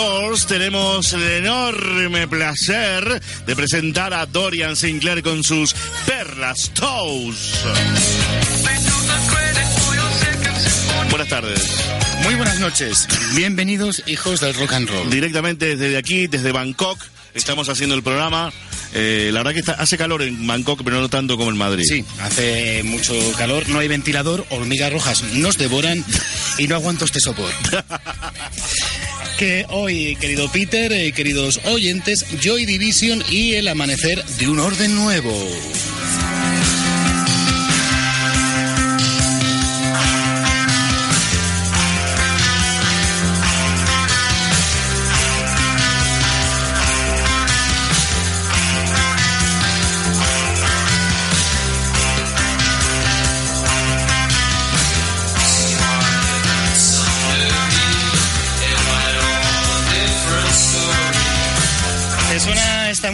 Doors, 0.00 0.46
tenemos 0.46 1.10
el 1.14 1.22
enorme 1.22 2.28
placer 2.28 3.18
de 3.46 3.56
presentar 3.56 4.12
a 4.12 4.26
Dorian 4.26 4.76
Sinclair 4.76 5.22
con 5.22 5.42
sus 5.42 5.74
Perlas 6.04 6.70
Toes. 6.74 7.54
Buenas 11.08 11.28
tardes. 11.28 11.60
Muy 12.24 12.34
buenas 12.34 12.60
noches. 12.60 13.08
Bienvenidos, 13.34 14.02
hijos 14.06 14.40
del 14.40 14.52
rock 14.52 14.74
and 14.74 14.86
roll. 14.90 15.08
Directamente 15.08 15.76
desde 15.76 15.96
aquí, 15.96 16.26
desde 16.26 16.52
Bangkok, 16.52 16.98
estamos 17.32 17.70
haciendo 17.70 17.94
el 17.94 18.02
programa. 18.02 18.52
Eh, 18.92 19.30
la 19.32 19.40
verdad 19.40 19.54
que 19.54 19.60
está- 19.60 19.72
hace 19.80 19.96
calor 19.96 20.20
en 20.22 20.46
Bangkok, 20.46 20.82
pero 20.84 21.00
no 21.00 21.08
tanto 21.08 21.38
como 21.38 21.50
en 21.50 21.56
Madrid. 21.56 21.84
Sí, 21.88 22.04
hace 22.20 22.82
mucho 22.84 23.14
calor, 23.38 23.66
no 23.70 23.78
hay 23.78 23.88
ventilador, 23.88 24.44
hormigas 24.50 24.92
rojas 24.92 25.22
nos 25.32 25.56
devoran 25.56 26.04
y 26.58 26.68
no 26.68 26.74
aguanto 26.74 27.06
este 27.06 27.18
sopor. 27.20 27.50
Que 29.38 29.66
hoy, 29.68 30.16
querido 30.16 30.50
Peter, 30.50 30.90
eh, 30.92 31.12
queridos 31.12 31.60
oyentes, 31.66 32.24
Joy 32.40 32.64
Division 32.64 33.22
y 33.30 33.54
el 33.54 33.68
amanecer 33.68 34.24
de 34.24 34.48
un 34.48 34.58
orden 34.58 34.94
nuevo. 34.94 35.30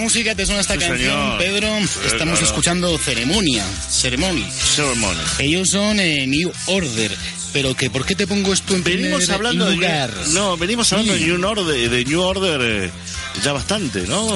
Música? 0.03 0.34
¿Te 0.34 0.45
suena 0.45 0.61
esta 0.61 0.75
Sí, 0.75 0.81
canción, 0.81 0.98
señor. 0.98 1.39
Pedro? 1.39 1.69
Estamos 1.78 2.19
claro. 2.39 2.45
escuchando 2.45 2.98
Ceremonia, 2.98 3.64
Ceremony. 3.89 4.45
Ceremony. 4.50 5.20
Ellos 5.39 5.70
son 5.70 6.00
eh, 6.00 6.27
New 6.27 6.53
Order. 6.67 7.17
Pero 7.53 7.75
que, 7.77 7.91
¿por 7.91 8.06
qué 8.06 8.14
te 8.14 8.27
pongo 8.27 8.53
esto 8.53 8.75
en 8.75 8.83
Venimos 8.83 9.19
primer 9.20 9.34
hablando 9.34 9.70
lugar? 9.70 10.11
de 10.11 10.33
no, 10.33 10.56
venimos 10.56 10.91
hablando 10.92 11.12
de. 11.12 11.20
New 11.20 11.47
Order, 11.47 11.91
de 11.91 12.05
New 12.06 12.20
Order 12.23 12.61
eh, 12.86 12.91
ya 13.43 13.53
bastante, 13.53 14.03
¿no? 14.07 14.29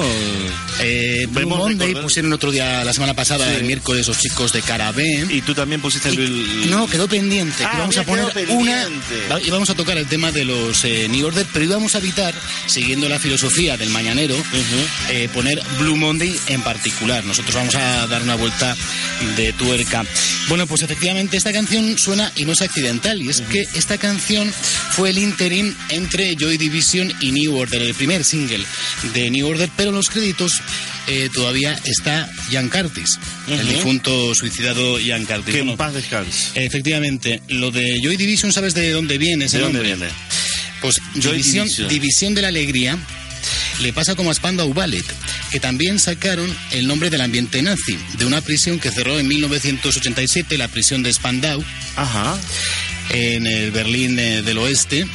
Eh, 0.79 1.27
Blue 1.29 1.47
Monday 1.47 1.87
recordar- 1.89 2.03
pusieron 2.03 2.33
otro 2.33 2.51
día, 2.51 2.83
la 2.83 2.93
semana 2.93 3.13
pasada, 3.13 3.51
el 3.55 3.63
miércoles, 3.63 4.07
los 4.07 4.17
chicos 4.19 4.51
de 4.53 4.61
Carabén. 4.61 5.27
Y 5.31 5.41
tú 5.41 5.53
también 5.53 5.81
pusiste 5.81 6.09
el, 6.09 6.19
el- 6.19 6.69
No, 6.69 6.87
quedó 6.87 7.07
pendiente. 7.07 7.63
Ah, 7.65 7.71
que 7.71 7.77
vamos 7.79 7.97
a 7.97 8.01
había 8.01 8.11
poner 8.25 8.49
una. 8.49 8.71
pendiente. 8.83 9.27
va- 9.31 9.41
Íbamos 9.41 9.69
a 9.69 9.75
tocar 9.75 9.97
el 9.97 10.07
tema 10.07 10.31
de 10.31 10.45
los 10.45 10.83
eh, 10.83 11.07
New 11.09 11.25
Order, 11.27 11.45
pero 11.53 11.65
íbamos 11.65 11.95
a 11.95 11.99
evitar, 11.99 12.33
siguiendo 12.65 13.07
la 13.09 13.19
filosofía 13.19 13.77
del 13.77 13.89
mañanero, 13.89 14.35
eh, 15.09 15.29
poner 15.33 15.61
Blue 15.79 15.95
Monday 15.95 16.37
en 16.47 16.61
particular. 16.61 17.23
Nosotros 17.25 17.55
vamos 17.55 17.75
a 17.75 18.07
dar 18.07 18.21
una 18.23 18.35
vuelta 18.35 18.75
de 19.35 19.53
tuerca. 19.53 20.05
Bueno, 20.49 20.67
pues 20.67 20.81
efectivamente 20.81 21.37
esta 21.37 21.51
canción 21.53 21.97
suena 21.97 22.31
y 22.35 22.45
no 22.45 22.53
es 22.53 22.61
accidental, 22.61 23.21
y 23.21 23.29
es 23.29 23.41
que 23.41 23.67
esta 23.75 23.97
canción 23.97 24.51
fue 24.91 25.09
el 25.11 25.17
interim 25.17 25.73
entre 25.89 26.35
Joy 26.35 26.57
Division 26.57 27.13
y 27.21 27.31
New 27.31 27.57
Order, 27.57 27.81
el 27.81 27.93
primer 27.93 28.23
single 28.23 28.65
de 29.13 29.29
New 29.29 29.47
Order, 29.47 29.69
pero 29.77 29.89
en 29.89 29.95
los 29.95 30.09
créditos 30.09 30.53
eh, 31.07 31.29
todavía 31.33 31.77
está 31.85 32.29
Ian 32.51 32.69
Curtis, 32.69 33.17
el 33.47 33.67
difunto 33.67 34.33
suicidado 34.35 34.99
Ian 34.99 35.25
Curtis. 35.25 35.53
que 35.53 35.59
en 35.61 35.77
paz 35.77 35.93
descanse. 35.93 36.51
Efectivamente, 36.65 37.41
lo 37.49 37.71
de 37.71 37.99
Joy 38.01 38.17
Division, 38.17 38.51
¿sabes 38.51 38.73
de 38.73 38.91
dónde 38.91 39.17
viene 39.17 39.45
ese 39.45 39.57
¿De 39.57 39.63
dónde 39.63 39.79
nombre? 39.79 39.95
viene? 39.97 40.13
Pues 40.81 40.99
Joy 41.15 41.31
División, 41.33 41.65
Division. 41.67 41.87
División 41.89 42.35
de 42.35 42.41
la 42.41 42.47
Alegría 42.49 42.97
le 43.81 43.93
pasa 43.93 44.15
como 44.15 44.31
a 44.31 44.33
Spandau 44.33 44.73
Ballet, 44.73 45.05
que 45.51 45.59
también 45.59 45.99
sacaron 45.99 46.53
el 46.71 46.87
nombre 46.87 47.09
del 47.09 47.21
ambiente 47.21 47.61
nazi, 47.61 47.97
de 48.17 48.25
una 48.25 48.41
prisión 48.41 48.79
que 48.79 48.91
cerró 48.91 49.19
en 49.19 49.27
1987, 49.27 50.57
la 50.57 50.67
prisión 50.67 51.03
de 51.03 51.13
Spandau, 51.13 51.63
Ajá. 51.95 52.35
en 53.11 53.45
el 53.47 53.71
Berlín 53.71 54.17
eh, 54.19 54.41
del 54.41 54.57
Oeste. 54.57 55.05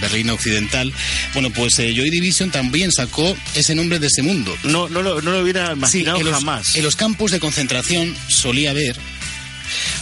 Berlín 0.00 0.30
Occidental. 0.30 0.92
Bueno, 1.34 1.50
pues 1.50 1.78
eh, 1.78 1.92
Joy 1.94 2.10
Division 2.10 2.50
también 2.50 2.92
sacó 2.92 3.36
ese 3.54 3.74
nombre 3.74 3.98
de 3.98 4.06
ese 4.08 4.22
mundo. 4.22 4.56
No, 4.64 4.88
no, 4.88 5.02
lo, 5.02 5.20
no 5.22 5.30
lo 5.32 5.40
hubiera 5.42 5.68
Sí, 5.68 6.00
imaginado 6.00 6.22
los, 6.22 6.34
jamás. 6.34 6.76
en 6.76 6.82
los 6.84 6.96
campos 6.96 7.30
de 7.32 7.40
concentración 7.40 8.14
solía 8.28 8.70
haber 8.70 8.96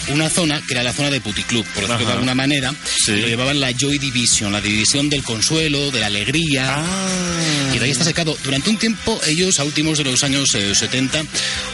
una 0.09 0.29
zona 0.29 0.61
que 0.67 0.75
era 0.75 0.83
la 0.83 0.93
zona 0.93 1.09
de 1.09 1.21
puticlub, 1.23 1.65
por 1.65 1.77
decirlo 1.85 1.97
de 1.99 2.05
Ajá. 2.05 2.13
alguna 2.15 2.35
manera, 2.35 2.75
Sí. 3.07 3.13
y 3.13 3.21
lo 3.23 3.29
llevaban 3.29 3.59
la 3.61 3.73
Joy 3.73 3.97
Division, 3.99 4.53
la 4.53 4.61
división 4.61 5.09
del 5.09 5.23
consuelo, 5.23 5.91
de 5.91 6.01
la 6.01 6.07
alegría. 6.07 6.67
Ah. 6.85 7.73
Y 7.75 7.79
de 7.79 7.87
ahí 7.87 7.91
está 7.91 8.05
secado. 8.05 8.37
Durante 8.45 8.69
un 8.69 8.77
tiempo, 8.77 9.19
ellos, 9.27 9.59
a 9.61 9.65
últimos 9.65 9.97
de 9.99 10.05
los 10.05 10.23
años 10.23 10.55
eh, 10.55 10.75
70, 10.75 11.23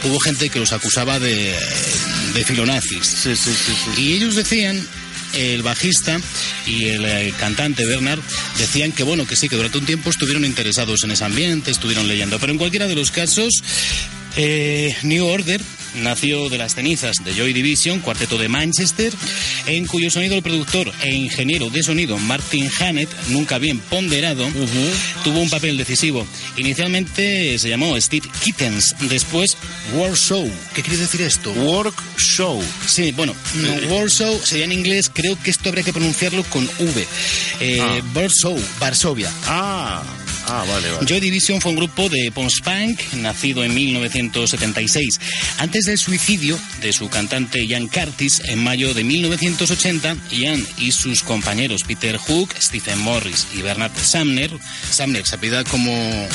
hubo 0.05 0.19
gente 0.21 0.49
que 0.49 0.59
los 0.59 0.71
acusaba 0.71 1.19
de, 1.19 1.53
de 2.33 2.45
filonazis. 2.45 3.05
Sí, 3.05 3.35
sí, 3.35 3.51
sí, 3.53 3.73
sí. 3.95 4.01
Y 4.01 4.13
ellos 4.13 4.35
decían, 4.35 4.81
el 5.33 5.63
bajista 5.63 6.19
y 6.65 6.85
el 6.87 7.05
eh, 7.05 7.33
cantante 7.39 7.85
Bernard, 7.85 8.19
decían 8.57 8.91
que 8.91 9.03
bueno, 9.03 9.25
que 9.25 9.35
sí, 9.35 9.49
que 9.49 9.55
durante 9.55 9.77
un 9.77 9.85
tiempo 9.85 10.09
estuvieron 10.09 10.45
interesados 10.45 11.03
en 11.03 11.11
ese 11.11 11.23
ambiente, 11.23 11.71
estuvieron 11.71 12.07
leyendo. 12.07 12.39
Pero 12.39 12.51
en 12.51 12.57
cualquiera 12.57 12.87
de 12.87 12.95
los 12.95 13.11
casos, 13.11 13.63
eh, 14.35 14.95
New 15.03 15.25
Order 15.25 15.61
nació 15.95 16.49
de 16.49 16.57
las 16.57 16.75
cenizas 16.75 17.17
de 17.23 17.33
Joy 17.33 17.53
Division, 17.53 17.99
cuarteto 17.99 18.37
de 18.37 18.47
Manchester, 18.49 19.13
en 19.67 19.85
cuyo 19.87 20.09
sonido 20.09 20.35
el 20.35 20.41
productor 20.43 20.91
e 21.01 21.13
ingeniero 21.13 21.69
de 21.69 21.83
sonido 21.83 22.17
Martin 22.17 22.69
Hannett, 22.79 23.09
nunca 23.29 23.57
bien 23.57 23.79
ponderado, 23.79 24.47
tuvo 25.23 25.39
un 25.39 25.49
papel 25.49 25.77
decisivo. 25.77 26.25
Inicialmente 26.57 27.57
se 27.59 27.69
llamó 27.69 27.99
Steve 27.99 28.27
Kittens, 28.43 28.95
después 29.09 29.57
War 29.93 30.15
Show. 30.15 30.49
¿Qué 30.73 30.81
quiere 30.81 30.97
decir 30.97 31.21
esto? 31.21 31.51
Work 31.51 31.95
Show. 32.17 32.63
Sí, 32.87 33.11
bueno, 33.11 33.35
no, 33.55 33.93
Warsaw 33.95 34.39
sería 34.43 34.65
en 34.65 34.71
inglés, 34.71 35.11
creo 35.13 35.37
que 35.43 35.51
esto 35.51 35.69
habría 35.69 35.83
que 35.83 35.91
pronunciarlo 35.93 36.43
con 36.45 36.63
V. 36.79 37.07
Eh, 37.59 37.79
Ah. 37.81 38.01
Warsaw, 38.15 38.57
Varsovia. 38.79 39.31
Ah, 39.45 40.03
ah, 40.47 40.65
vale, 40.67 40.91
vale. 40.91 41.05
Joy 41.05 41.19
Division 41.19 41.61
fue 41.61 41.71
un 41.71 41.77
grupo 41.77 42.09
de 42.09 42.31
post-punk 42.31 42.99
nacido 43.13 43.63
en 43.63 43.73
1976. 43.73 45.19
Antes 45.59 45.85
del 45.85 45.97
suicidio 45.97 46.59
de 46.81 46.93
su 46.93 47.09
cantante 47.09 47.65
Ian 47.65 47.87
Curtis 47.87 48.41
en 48.45 48.63
mayo 48.63 48.93
de 48.93 49.03
1980, 49.03 50.15
Ian 50.31 50.65
y 50.77 50.91
sus 50.91 51.23
compañeros 51.23 51.83
Peter 51.83 52.17
Hook, 52.17 52.49
Stephen 52.59 52.99
Morris 52.99 53.47
y 53.53 53.61
Bernard 53.61 53.91
Sumner, 53.97 54.51
Sumner 54.89 55.25
se 55.25 55.35
apellida 55.35 55.63
como... 55.63 56.27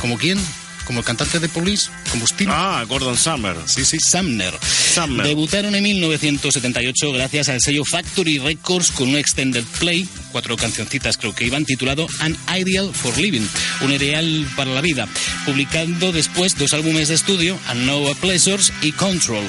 ¿Como 0.00 0.16
quién? 0.16 0.38
¿Como 0.86 1.00
el 1.00 1.04
cantante 1.04 1.38
de 1.38 1.48
Police? 1.48 1.90
¿Combustible? 2.10 2.52
Ah, 2.56 2.84
Gordon 2.88 3.16
Summer. 3.16 3.54
Sí, 3.66 3.84
sí, 3.84 4.00
Sumner. 4.00 4.52
Sumner. 4.94 5.26
Debutaron 5.26 5.74
en 5.74 5.82
1978 5.84 7.12
gracias 7.12 7.48
al 7.48 7.60
sello 7.60 7.84
Factory 7.84 8.38
Records 8.38 8.90
con 8.90 9.10
un 9.10 9.16
extended 9.16 9.62
play, 9.78 10.08
cuatro 10.30 10.56
cancioncitas 10.56 11.16
creo 11.16 11.34
que 11.34 11.44
iban, 11.44 11.64
titulado 11.64 12.06
An 12.20 12.36
Ideal 12.56 12.90
for 12.92 13.16
Living, 13.18 13.46
un 13.82 13.92
ideal 13.92 14.46
para 14.56 14.70
la 14.70 14.80
vida, 14.80 15.08
publicando 15.44 16.12
después 16.12 16.56
dos 16.56 16.72
álbumes 16.72 17.08
de 17.08 17.14
estudio, 17.14 17.58
No 17.74 18.14
Pleasures 18.20 18.72
y 18.82 18.92
Control. 18.92 19.44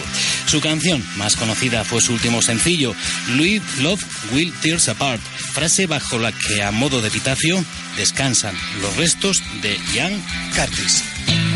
Su 0.47 0.59
canción 0.61 1.03
más 1.17 1.35
conocida 1.35 1.83
fue 1.83 2.01
su 2.01 2.13
último 2.13 2.41
sencillo, 2.41 2.93
Louis 3.35 3.61
Love 3.79 4.03
Will 4.33 4.53
Tears 4.61 4.89
Apart, 4.89 5.21
frase 5.53 5.87
bajo 5.87 6.17
la 6.17 6.31
que 6.31 6.63
a 6.63 6.71
modo 6.71 7.01
de 7.01 7.07
epitafio 7.07 7.63
descansan 7.97 8.55
los 8.81 8.95
restos 8.97 9.41
de 9.61 9.77
Ian 9.93 10.13
Curtis. 10.55 11.50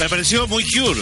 Me 0.00 0.08
pareció 0.08 0.46
muy 0.46 0.64
cure. 0.64 1.00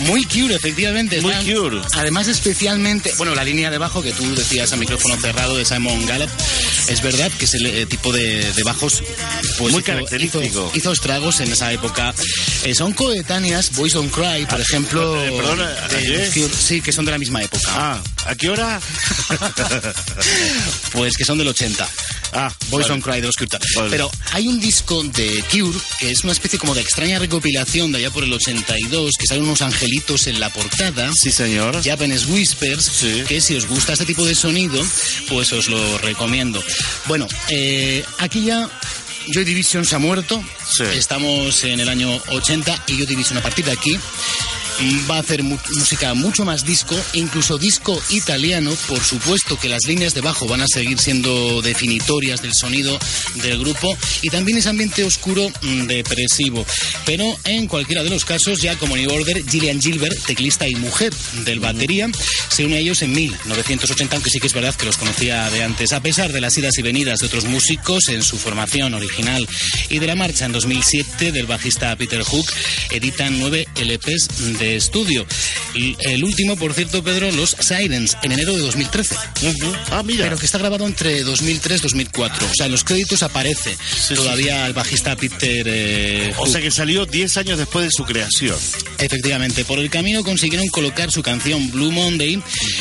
Muy 0.00 0.24
cure, 0.24 0.54
efectivamente. 0.56 1.20
Muy 1.20 1.32
cure. 1.44 1.80
Además, 1.94 2.26
especialmente, 2.28 3.12
bueno, 3.16 3.34
la 3.34 3.44
línea 3.44 3.70
de 3.70 3.78
bajo 3.78 4.02
que 4.02 4.12
tú 4.12 4.34
decías 4.34 4.72
a 4.72 4.76
micrófono 4.76 5.16
cerrado 5.20 5.56
de 5.56 5.64
Simon 5.64 6.04
Gallup, 6.06 6.30
es 6.88 7.02
verdad 7.02 7.30
que 7.38 7.44
es 7.44 7.54
el 7.54 7.66
eh, 7.66 7.86
tipo 7.86 8.12
de, 8.12 8.52
de 8.52 8.62
bajos 8.64 9.02
pues, 9.58 9.72
Muy 9.72 9.80
hizo- 9.80 9.84
característico. 9.84 10.42
Hizo, 10.44 10.70
hizo 10.74 10.92
estragos 10.92 11.40
en 11.40 11.52
esa 11.52 11.72
época. 11.72 12.14
Eh, 12.64 12.74
son 12.74 12.92
coetáneas, 12.92 13.70
Boys 13.76 13.92
Don't 13.92 14.12
Cry, 14.12 14.44
por 14.46 14.60
ejemplo. 14.60 15.22
eh, 15.24 15.32
perdona, 15.36 15.70
sí, 16.58 16.80
que 16.80 16.92
son 16.92 17.04
de 17.04 17.12
la 17.12 17.18
misma 17.18 17.42
época. 17.42 17.62
Ah, 17.68 18.02
¿a 18.26 18.34
qué 18.34 18.50
hora? 18.50 18.80
Pues 20.92 21.16
que 21.16 21.24
son 21.24 21.38
del 21.38 21.48
80. 21.48 21.88
Ah, 22.32 22.52
Boys 22.70 22.88
vale. 22.88 22.94
on 22.94 23.00
Cry 23.00 23.20
de 23.20 23.26
los 23.26 23.36
Cure. 23.36 23.48
Vale. 23.76 23.90
Pero 23.90 24.10
hay 24.32 24.48
un 24.48 24.60
disco 24.60 25.02
de 25.02 25.44
Cure 25.50 25.78
que 25.98 26.10
es 26.10 26.24
una 26.24 26.32
especie 26.32 26.58
como 26.58 26.74
de 26.74 26.80
extraña 26.80 27.18
recopilación 27.18 27.92
de 27.92 27.98
allá 27.98 28.10
por 28.10 28.24
el 28.24 28.32
82, 28.32 29.12
que 29.18 29.26
salen 29.26 29.44
unos 29.44 29.62
angelitos 29.62 30.26
en 30.26 30.40
la 30.40 30.50
portada. 30.50 31.10
Sí, 31.14 31.30
señor. 31.30 31.82
Japanese 31.82 32.26
Whispers, 32.26 32.84
Sí. 32.84 33.22
que 33.28 33.40
si 33.40 33.54
os 33.56 33.66
gusta 33.66 33.92
este 33.94 34.06
tipo 34.06 34.24
de 34.24 34.34
sonido, 34.34 34.84
pues 35.28 35.52
os 35.52 35.68
lo 35.68 35.98
recomiendo. 35.98 36.62
Bueno, 37.06 37.26
eh, 37.48 38.04
aquí 38.18 38.44
ya 38.44 38.68
Joy 39.32 39.44
Division 39.44 39.84
se 39.84 39.94
ha 39.94 39.98
muerto. 39.98 40.42
Sí. 40.76 40.84
Estamos 40.94 41.62
en 41.64 41.80
el 41.80 41.88
año 41.88 42.10
80 42.28 42.84
y 42.88 42.96
Joy 42.96 43.06
Division 43.06 43.38
a 43.38 43.42
partir 43.42 43.64
de 43.64 43.72
aquí 43.72 43.98
va 45.10 45.16
a 45.16 45.20
hacer 45.20 45.42
mu- 45.42 45.58
música 45.76 46.14
mucho 46.14 46.44
más 46.44 46.64
disco, 46.64 46.96
incluso 47.12 47.58
disco 47.58 48.00
italiano. 48.10 48.72
Por 48.88 49.00
supuesto 49.02 49.58
que 49.58 49.68
las 49.68 49.84
líneas 49.86 50.14
de 50.14 50.20
bajo 50.20 50.46
van 50.46 50.62
a 50.62 50.66
seguir 50.68 50.98
siendo 50.98 51.62
definitorias 51.62 52.42
del 52.42 52.52
sonido 52.54 52.98
del 53.42 53.58
grupo 53.58 53.96
y 54.22 54.30
también 54.30 54.58
ese 54.58 54.68
ambiente 54.68 55.04
oscuro 55.04 55.48
mm, 55.62 55.86
depresivo. 55.86 56.64
Pero 57.04 57.24
en 57.44 57.66
cualquiera 57.66 58.02
de 58.02 58.10
los 58.10 58.24
casos, 58.24 58.60
ya 58.60 58.76
como 58.76 58.96
New 58.96 59.10
Order, 59.12 59.44
Gillian 59.48 59.80
Gilbert, 59.80 60.18
teclista 60.26 60.68
y 60.68 60.74
mujer 60.74 61.12
del 61.44 61.60
batería, 61.60 62.08
se 62.48 62.64
une 62.64 62.76
a 62.76 62.78
ellos 62.78 63.02
en 63.02 63.12
1980, 63.12 64.16
aunque 64.16 64.30
sí 64.30 64.40
que 64.40 64.46
es 64.46 64.52
verdad 64.54 64.74
que 64.74 64.86
los 64.86 64.96
conocía 64.96 65.48
de 65.50 65.62
antes. 65.62 65.92
A 65.92 66.00
pesar 66.02 66.32
de 66.32 66.40
las 66.40 66.56
idas 66.58 66.76
y 66.78 66.82
venidas 66.82 67.18
de 67.20 67.26
otros 67.26 67.44
músicos 67.44 68.08
en 68.08 68.22
su 68.22 68.38
formación 68.38 68.94
original 68.94 69.46
y 69.88 69.98
de 69.98 70.06
la 70.06 70.14
marcha 70.16 70.44
en 70.46 70.52
2007 70.52 71.32
del 71.32 71.46
bajista 71.46 71.94
Peter 71.96 72.22
Hook, 72.22 72.46
editan 72.90 73.38
nueve 73.38 73.66
LPs 73.76 74.58
de 74.58 74.61
estudio. 74.62 75.26
Y 75.74 75.96
el 76.00 76.24
último, 76.24 76.56
por 76.56 76.74
cierto, 76.74 77.02
Pedro, 77.02 77.30
los 77.32 77.56
Sirens, 77.60 78.16
en 78.22 78.32
enero 78.32 78.54
de 78.54 78.60
2013. 78.60 79.14
Ujú. 79.14 79.72
Ah, 79.90 80.02
mira. 80.04 80.24
Pero 80.24 80.38
que 80.38 80.46
está 80.46 80.58
grabado 80.58 80.86
entre 80.86 81.22
2003 81.22 81.80
y 81.80 81.82
2004. 81.82 82.46
O 82.50 82.54
sea, 82.54 82.66
en 82.66 82.72
los 82.72 82.84
créditos 82.84 83.22
aparece 83.22 83.76
sí, 83.76 84.14
todavía 84.14 84.66
el 84.66 84.72
bajista 84.72 85.16
Peter 85.16 85.66
eh, 85.68 86.34
O 86.38 86.46
sea 86.46 86.60
que 86.60 86.70
salió 86.70 87.06
10 87.06 87.36
años 87.38 87.58
después 87.58 87.86
de 87.86 87.90
su 87.90 88.04
creación. 88.04 88.56
Efectivamente, 88.98 89.64
por 89.64 89.78
el 89.78 89.90
camino 89.90 90.22
consiguieron 90.22 90.68
colocar 90.68 91.10
su 91.10 91.22
canción 91.22 91.70
Blue 91.70 91.90
Monday 91.90 92.40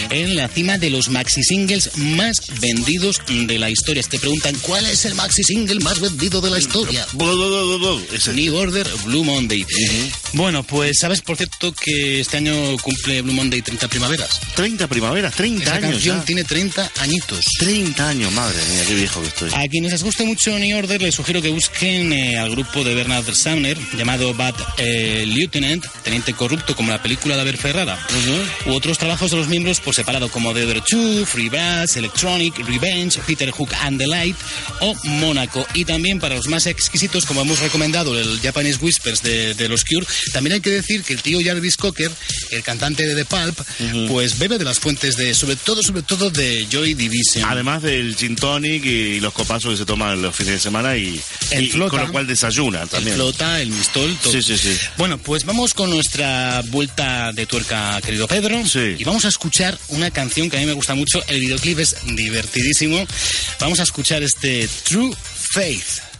en 0.09 0.35
la 0.35 0.47
cima 0.47 0.77
de 0.77 0.89
los 0.89 1.09
maxi 1.09 1.43
singles 1.43 1.97
más 1.97 2.41
vendidos 2.59 3.21
de 3.27 3.57
la 3.57 3.69
historia. 3.69 4.03
Te 4.03 4.19
preguntan 4.19 4.55
cuál 4.61 4.85
es 4.85 5.05
el 5.05 5.15
maxi 5.15 5.43
single 5.43 5.79
más 5.79 5.99
vendido 5.99 6.41
de 6.41 6.49
la 6.49 6.59
historia. 6.59 7.05
New 8.33 8.55
Order 8.55 8.87
Blue 9.05 9.23
Monday. 9.23 9.65
Bueno, 10.33 10.63
pues 10.63 10.97
sabes 10.99 11.21
por 11.21 11.37
cierto 11.37 11.73
que 11.73 12.21
este 12.21 12.37
año 12.37 12.77
cumple 12.81 13.21
Blue 13.21 13.33
Monday 13.33 13.61
30 13.61 13.87
primaveras. 13.87 14.39
30 14.55 14.87
primaveras, 14.87 15.33
30 15.35 15.63
Esa 15.63 15.73
años. 15.75 15.91
canción 15.91 16.19
ya. 16.19 16.25
tiene 16.25 16.43
30 16.43 16.91
añitos. 16.99 17.45
30 17.59 18.09
años, 18.09 18.31
madre 18.33 18.57
mía, 18.71 18.83
qué 18.87 18.95
viejo 18.95 19.21
que 19.21 19.27
estoy. 19.27 19.51
A 19.53 19.67
quienes 19.67 19.91
les 19.91 20.03
guste 20.03 20.23
mucho 20.25 20.57
New 20.57 20.77
Order, 20.77 21.01
les 21.01 21.15
sugiero 21.15 21.41
que 21.41 21.49
busquen 21.49 22.11
eh, 22.13 22.37
al 22.37 22.51
grupo 22.51 22.83
de 22.83 22.93
Bernard 22.95 23.33
Sumner 23.33 23.77
llamado 23.97 24.33
Bad 24.33 24.55
eh, 24.77 25.23
Lieutenant, 25.27 25.85
Teniente 26.03 26.33
Corrupto, 26.33 26.75
como 26.75 26.91
la 26.91 27.01
película 27.01 27.35
de 27.35 27.41
Aber 27.41 27.57
Ferrara, 27.57 27.97
u 28.65 28.71
otros 28.71 28.97
trabajos 28.97 29.31
de 29.31 29.37
los 29.37 29.47
miembros 29.47 29.79
por 29.79 29.93
separado 29.95 30.29
como 30.29 30.53
The 30.53 30.63
Other 30.65 30.81
Two, 30.81 31.25
Free 31.25 31.49
Brass, 31.49 31.95
Electronic, 31.97 32.57
Revenge, 32.67 33.19
Peter 33.25 33.51
Hook 33.51 33.69
and 33.81 33.99
the 33.99 34.07
Light 34.07 34.35
o 34.79 34.95
Mónaco. 35.03 35.65
Y 35.73 35.85
también 35.85 36.19
para 36.19 36.35
los 36.35 36.47
más 36.47 36.65
exquisitos, 36.67 37.25
como 37.25 37.41
hemos 37.41 37.59
recomendado, 37.59 38.19
el 38.19 38.39
Japanese 38.41 38.79
Whispers 38.81 39.21
de, 39.21 39.53
de 39.53 39.69
los 39.69 39.83
Cure, 39.85 40.05
también 40.33 40.53
hay 40.55 40.61
que 40.61 40.69
decir 40.69 41.03
que 41.03 41.13
el 41.13 41.21
tío 41.21 41.39
Jarvis 41.43 41.77
Cocker, 41.77 42.11
el 42.51 42.63
cantante 42.63 43.05
de 43.07 43.15
The 43.15 43.25
Pulp, 43.25 43.59
pues 44.07 44.37
bebe 44.37 44.57
de 44.57 44.65
las 44.65 44.79
fuentes 44.79 45.15
de, 45.17 45.33
sobre 45.33 45.55
todo, 45.55 45.81
sobre 45.81 46.01
todo 46.03 46.29
de 46.29 46.67
Joy 46.71 46.93
Division. 46.93 47.45
Además 47.49 47.81
del 47.81 48.15
gin 48.15 48.35
tonic 48.35 48.83
y 48.85 49.19
los 49.19 49.33
copazos 49.33 49.71
que 49.71 49.77
se 49.77 49.85
toman 49.85 50.21
los 50.21 50.35
fines 50.35 50.53
de 50.53 50.59
semana 50.59 50.97
y, 50.97 51.19
El 51.51 51.65
y 51.65 51.69
flota. 51.69 51.89
con 51.91 51.99
lo 52.01 52.11
cual 52.11 52.27
desayunan 52.27 52.83
El 52.83 52.89
también. 52.89 53.15
flota, 53.15 53.61
el 53.61 53.69
mistol, 53.69 54.15
todo. 54.21 54.33
Sí, 54.33 54.41
sí, 54.41 54.57
sí. 54.57 54.77
Bueno, 54.97 55.17
pues 55.17 55.45
vamos 55.45 55.73
con 55.73 55.89
nuestra 55.89 56.61
vuelta 56.67 57.31
de 57.33 57.45
tuerca, 57.45 57.99
querido 58.01 58.27
Pedro. 58.27 58.65
Sí. 58.67 58.95
Y 58.99 59.03
vamos 59.03 59.25
a 59.25 59.29
escuchar 59.29 59.77
una 59.89 60.11
canción 60.11 60.49
que 60.49 60.57
a 60.57 60.59
mí 60.59 60.65
me 60.65 60.73
gusta 60.73 60.95
mucho. 60.95 61.23
El 61.27 61.39
videoclip 61.39 61.79
es 61.79 61.95
divertidísimo. 62.05 63.05
Vamos 63.59 63.79
a 63.79 63.83
escuchar 63.83 64.23
este 64.23 64.67
True 64.83 65.11
Faith. 65.53 66.10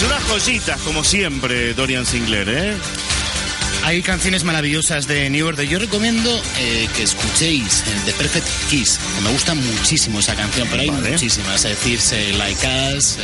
Joyitas, 0.00 0.80
como 0.82 1.02
siempre, 1.02 1.72
Dorian 1.74 2.04
Sinclair, 2.04 2.48
¿eh? 2.48 2.74
Hay 3.84 4.02
canciones 4.02 4.44
maravillosas 4.44 5.06
de 5.06 5.30
New 5.30 5.46
Order. 5.46 5.66
Yo 5.68 5.78
recomiendo 5.78 6.42
eh, 6.58 6.88
que 6.96 7.04
escuchéis 7.04 7.82
eh, 7.82 7.84
The 8.04 8.12
Perfect 8.12 8.46
Kiss. 8.68 8.98
Me 9.22 9.30
gusta 9.30 9.54
muchísimo 9.54 10.18
esa 10.18 10.34
canción, 10.34 10.66
pero 10.70 10.82
hay 10.82 10.90
Vale. 10.90 11.10
muchísimas. 11.12 11.64
Es 11.64 11.82
decir, 11.84 12.34
Like 12.34 12.66
Us, 12.96 13.16
eh, 13.16 13.22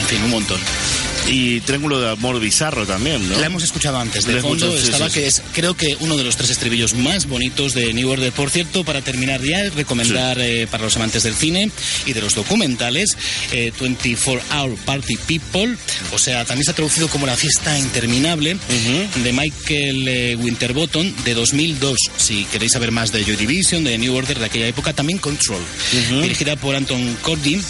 en 0.00 0.06
fin, 0.06 0.22
un 0.22 0.30
montón. 0.30 0.60
Y 1.28 1.60
Triángulo 1.60 2.00
de 2.00 2.10
Amor 2.10 2.38
Bizarro 2.40 2.86
también, 2.86 3.28
¿no? 3.28 3.38
La 3.38 3.46
hemos 3.46 3.62
escuchado 3.62 3.98
antes. 3.98 4.26
De 4.26 4.40
fondo 4.40 4.76
estaba 4.76 5.06
sí, 5.06 5.14
sí. 5.14 5.20
que 5.20 5.26
es, 5.26 5.42
creo 5.52 5.74
que 5.74 5.96
uno 6.00 6.16
de 6.16 6.24
los 6.24 6.36
tres 6.36 6.50
estribillos 6.50 6.94
más 6.94 7.26
bonitos 7.26 7.74
de 7.74 7.92
New 7.92 8.10
Order. 8.10 8.32
Por 8.32 8.50
cierto, 8.50 8.84
para 8.84 9.02
terminar 9.02 9.42
ya, 9.42 9.70
recomendar 9.70 10.38
eh, 10.40 10.66
para 10.70 10.84
los 10.84 10.96
amantes 10.96 11.22
del 11.22 11.34
cine 11.34 11.70
y 12.06 12.12
de 12.12 12.20
los 12.20 12.34
documentales 12.34 13.16
eh, 13.52 13.72
24 13.78 14.42
Hour 14.54 14.76
Party 14.84 15.16
People, 15.26 15.76
o 16.12 16.18
sea, 16.18 16.44
también 16.44 16.64
se 16.64 16.72
ha 16.72 16.74
traducido 16.74 17.08
como 17.08 17.26
La 17.26 17.36
fiesta 17.36 17.78
interminable 17.78 18.56
de 19.22 19.32
Michael 19.32 20.08
eh, 20.08 20.36
Winterbottom 20.36 21.10
de 21.24 21.34
2002. 21.34 21.98
Si 22.16 22.44
queréis 22.44 22.72
saber 22.72 22.90
más 22.90 23.12
de 23.12 23.24
Joy 23.24 23.36
Division, 23.36 23.84
de 23.84 23.96
New 23.98 24.14
Order 24.14 24.38
de 24.38 24.46
aquella 24.46 24.66
época, 24.66 24.92
también 24.92 25.18
Control, 25.18 25.60
dirigida 26.22 26.56
por 26.56 26.76
Anton 26.76 27.16
Corbin 27.22 27.62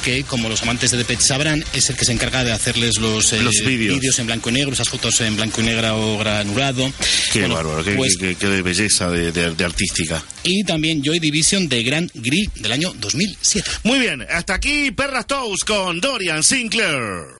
que 0.00 0.24
como 0.24 0.48
los 0.48 0.62
amantes 0.62 0.90
de 0.90 0.98
Depeche 0.98 1.22
sabrán 1.26 1.64
es 1.72 1.90
el 1.90 1.96
que 1.96 2.04
se 2.04 2.12
encarga 2.12 2.44
de 2.44 2.52
hacerles 2.52 2.98
los, 2.98 3.32
eh, 3.32 3.40
Los 3.42 3.54
vídeos. 3.64 4.18
en 4.18 4.26
blanco 4.26 4.50
y 4.50 4.52
negro, 4.52 4.72
esas 4.72 4.88
fotos 4.88 5.20
en 5.20 5.36
blanco 5.36 5.60
y 5.60 5.64
negro 5.64 5.96
o 6.14 6.18
granulado. 6.18 6.90
Qué 7.32 7.40
Bueno, 7.40 7.54
bárbaro, 7.54 7.84
qué, 7.84 7.92
pues- 7.92 8.16
qué- 8.18 8.34
qué 8.34 8.46
de 8.48 8.62
belleza 8.62 9.10
de, 9.10 9.32
de- 9.32 9.54
de 9.54 9.64
artística. 9.64 10.24
Y 10.42 10.64
también 10.64 11.02
Joy 11.02 11.18
Division 11.18 11.68
de 11.68 11.82
Grand 11.82 12.10
Gris 12.14 12.48
del 12.56 12.72
año 12.72 12.92
2007. 12.98 13.68
Muy 13.84 13.98
bien, 13.98 14.22
hasta 14.30 14.54
aquí 14.54 14.90
Perras 14.90 15.26
Toast 15.26 15.64
con 15.66 16.00
Dorian 16.00 16.42
Sinclair. 16.42 17.38